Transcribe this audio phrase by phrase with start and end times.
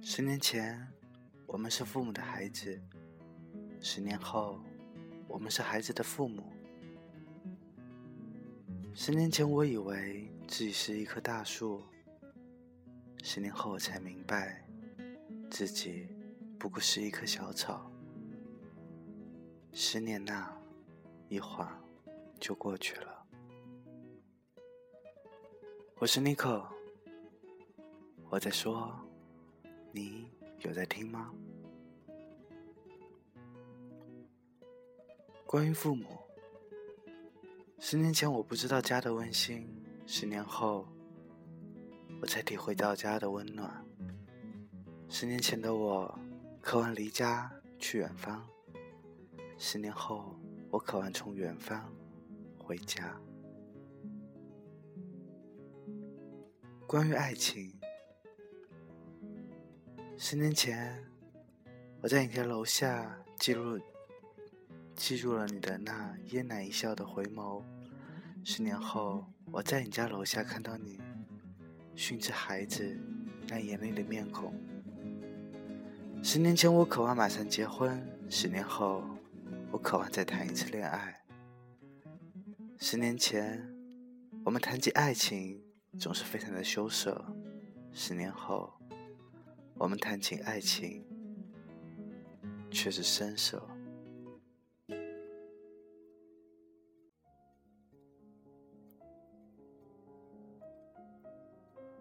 [0.00, 0.84] 十年前，
[1.46, 2.80] 我们是父母的孩子；
[3.80, 4.58] 十年后，
[5.28, 6.42] 我们是孩子的父母。
[8.94, 11.80] 十年前，我以为自己是一棵大树；
[13.22, 14.66] 十年后，我才明白，
[15.50, 16.08] 自己
[16.58, 17.88] 不过是一棵小草。
[19.72, 20.50] 十年呐，
[21.28, 21.70] 一晃
[22.40, 23.26] 就过去了。
[25.98, 26.66] 我是尼克，
[28.28, 28.92] 我在说。
[29.90, 31.32] 你有在听吗？
[35.46, 36.06] 关于父母，
[37.78, 39.66] 十年前我不知道家的温馨，
[40.06, 40.86] 十年后
[42.20, 43.82] 我才体会到家的温暖。
[45.08, 46.16] 十年前的我
[46.60, 48.46] 渴望离家去远方，
[49.56, 50.38] 十年后
[50.70, 51.90] 我渴望从远方
[52.58, 53.18] 回家。
[56.86, 57.74] 关于爱情。
[60.18, 61.02] 十年前，
[62.02, 63.80] 我在你家楼下记录
[64.94, 67.62] 记住了你的那嫣然一笑的回眸。
[68.44, 71.00] 十年后，我在你家楼下看到你
[71.94, 72.98] 训斥孩子
[73.48, 74.52] 那严厉的面孔。
[76.22, 79.02] 十年前，我渴望马上结婚；十年后，
[79.70, 81.22] 我渴望再谈一次恋爱。
[82.78, 83.66] 十年前，
[84.44, 85.62] 我们谈及爱情
[85.98, 87.24] 总是非常的羞涩；
[87.92, 88.72] 十年后。
[89.80, 91.04] 我们谈起爱情，
[92.68, 93.62] 却是生涩。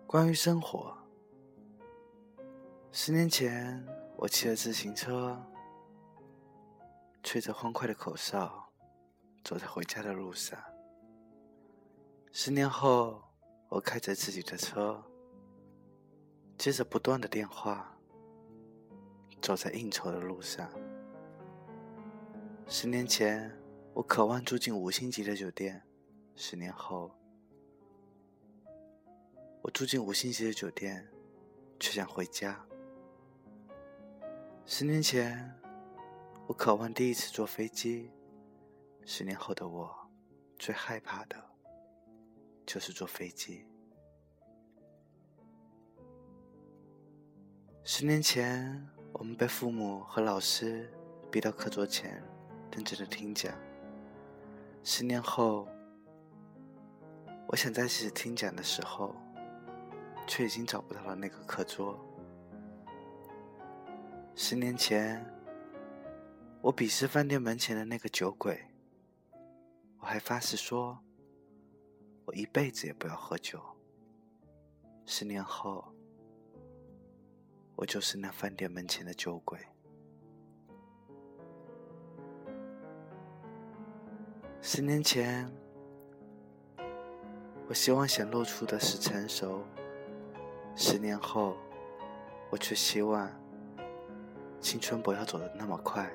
[0.07, 0.97] 关于生活，
[2.91, 3.85] 十年前
[4.19, 5.39] 我骑着自行车，
[7.21, 8.67] 吹着欢快的口哨，
[9.43, 10.59] 走在回家的路上。
[12.31, 13.23] 十年后，
[13.69, 15.03] 我开着自己的车。
[16.57, 17.95] 接着不断的电话，
[19.39, 20.67] 走在应酬的路上。
[22.67, 23.55] 十年前，
[23.93, 25.79] 我渴望住进五星级的酒店；
[26.35, 27.11] 十年后，
[29.61, 31.07] 我住进五星级的酒店，
[31.79, 32.65] 却想回家。
[34.69, 35.49] 十年前，
[36.45, 38.11] 我渴望第一次坐飞机；
[39.05, 39.89] 十年后的我，
[40.59, 41.41] 最害怕的，
[42.65, 43.65] 就是坐飞机。
[47.85, 50.91] 十年前，我们被父母和老师
[51.31, 52.21] 逼到课桌前，
[52.73, 53.57] 认真的听讲。
[54.83, 55.65] 十年后，
[57.47, 59.15] 我想再次听讲的时候，
[60.27, 61.97] 却已经找不到了那个课桌。
[64.39, 65.25] 十年前，
[66.61, 68.65] 我鄙视饭店门前的那个酒鬼，
[69.99, 70.99] 我还发誓说，
[72.23, 73.59] 我一辈子也不要喝酒。
[75.07, 75.91] 十年后。
[77.75, 79.59] 我就是那饭店门前的酒鬼。
[84.61, 85.51] 十年前，
[87.67, 89.63] 我希望显露出的是成熟；
[90.75, 91.55] 十年后，
[92.51, 93.31] 我却希望
[94.59, 96.11] 青春不要走得那么快。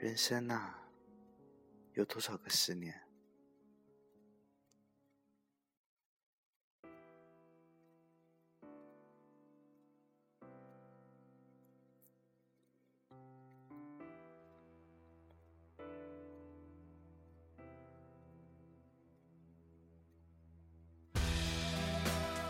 [0.00, 0.74] 人生呐，
[1.92, 3.07] 有多少个十年？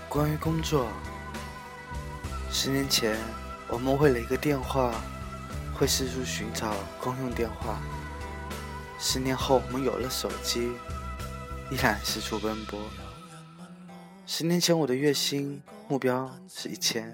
[0.09, 0.89] 关于工作，
[2.51, 3.17] 十年前
[3.69, 4.95] 我们为了一个电话。
[5.79, 7.81] 会四处寻找公用电话。
[8.99, 10.73] 十年后，我们有了手机，
[11.71, 12.81] 依然四处奔波。
[14.27, 17.13] 十年前，我的月薪目标是一千；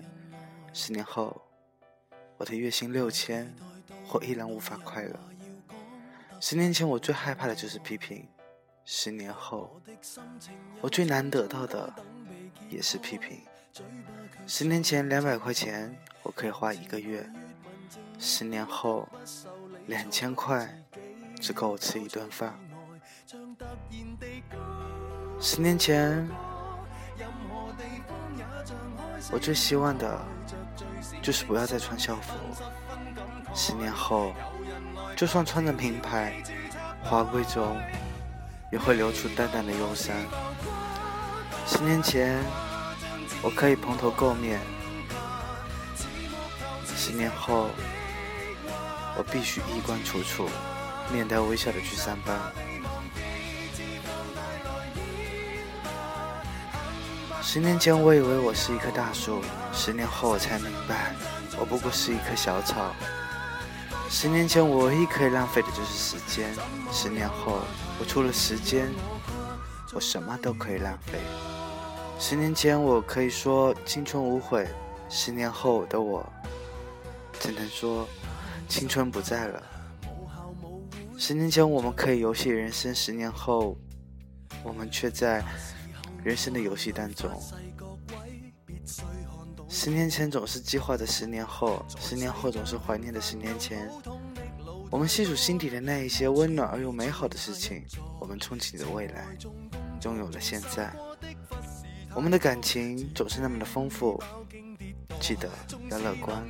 [0.72, 1.42] 十年后，
[2.38, 3.54] 我的月薪六千，
[4.08, 5.14] 我依然无法快乐。
[6.40, 8.26] 十年前，我最害怕的就是批评；
[8.86, 9.80] 十年后，
[10.82, 11.92] 我最难得到的
[12.68, 13.40] 也是批评。
[14.46, 17.26] 十年前，两百块钱我可以花一个月。
[18.18, 19.08] 十年后，
[19.86, 20.82] 两千块
[21.40, 22.58] 只够我吃一顿饭。
[25.40, 26.28] 十年前，
[29.32, 30.22] 我最希望的
[31.22, 32.34] 就是不要再穿校服。
[33.54, 34.34] 十年后，
[35.16, 36.42] 就算穿着名牌，
[37.02, 37.76] 华贵中
[38.74, 40.12] 也会流出淡淡的忧伤。
[41.64, 42.42] 十年前，
[43.40, 44.58] 我可以蓬头垢面；
[46.96, 47.70] 十年后，
[49.16, 50.50] 我必须衣冠楚楚，
[51.12, 52.36] 面带微笑的去上班。
[57.40, 59.40] 十年前，我以为我是一棵大树；
[59.72, 61.14] 十年后，我才明白，
[61.56, 62.92] 我不过是一棵小草。
[64.08, 66.48] 十年前，我唯一可以浪费的就是时间；
[66.92, 67.58] 十年后，
[67.98, 68.88] 我除了时间，
[69.92, 71.18] 我什么都可以浪费。
[72.18, 74.64] 十年前，我可以说青春无悔；
[75.08, 76.24] 十年后的我，
[77.40, 78.06] 只能说
[78.68, 79.62] 青春不在了。
[81.18, 83.76] 十年前，我们可以游戏人生；十年后，
[84.62, 85.44] 我们却在。
[86.22, 87.30] 人生的游戏当中，
[89.76, 93.90] 十年前总是计划着十年后，十年后总是怀念的十年前。
[94.88, 97.84] 我们细数心底的那一些温暖而又美好的事情，
[98.20, 99.26] 我们憧憬着未来，
[100.04, 100.94] 拥有了现在。
[102.14, 104.22] 我们的感情总是那么的丰富，
[105.18, 105.50] 记得
[105.90, 106.40] 要乐观，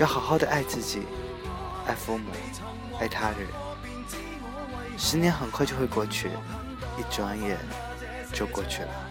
[0.00, 1.02] 要好好的爱自己，
[1.86, 2.32] 爱父母，
[2.98, 3.46] 爱他人。
[4.98, 6.28] 十年很快就会过去，
[6.98, 7.56] 一转眼。
[8.32, 9.09] 就过去了。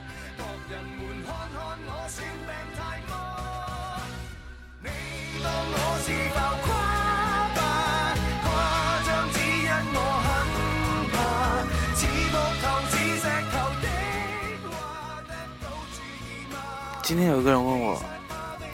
[17.01, 17.99] 今天有一个人问我，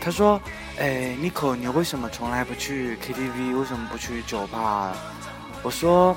[0.02, 0.40] 他说
[0.78, 3.58] ：“哎，Nico，你为什么从来不去 KTV？
[3.58, 4.94] 为什么不去酒吧？”
[5.64, 6.16] 我说：“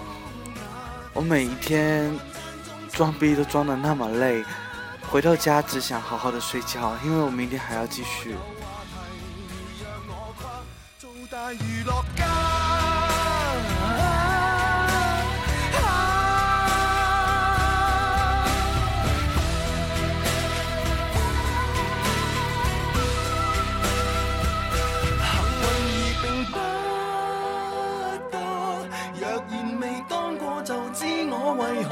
[1.14, 2.12] 我每一天。”
[2.90, 4.42] 装逼都装的那么累，
[5.08, 8.34] 回到家只想好好的睡觉，因为我明天还要继续
[11.88, 12.28] 幸运
[25.20, 25.84] 而
[26.20, 26.54] 并不
[28.30, 28.36] 多，
[29.18, 31.00] 若然未当过，就知
[31.30, 31.90] 我为何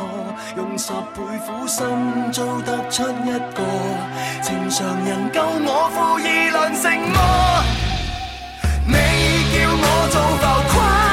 [0.56, 1.16] 用十倍
[1.46, 1.76] 苦心
[2.32, 3.58] 做得出一个，
[4.42, 7.85] 正常人够我富义良成么？
[9.98, 11.05] 我走到快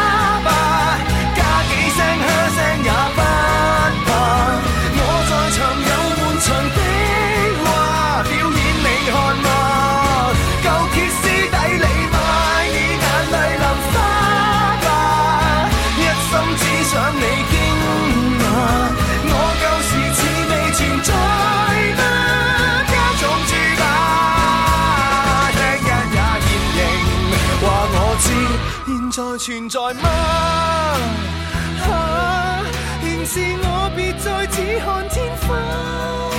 [29.38, 30.10] 存在吗？
[31.86, 32.64] 啊，
[33.02, 36.33] 仍是我别再只看天花。